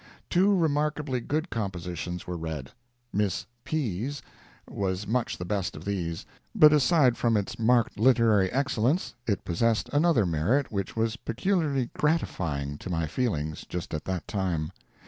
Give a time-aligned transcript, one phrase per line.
[0.31, 2.71] Two remarkably good compositions were read.
[3.13, 4.23] Miss P.'s
[4.67, 10.25] was much the best of these—but aside from its marked literary excellence, it possessed another
[10.25, 14.71] merit which was peculiarly gratifying to my feelings just at that time.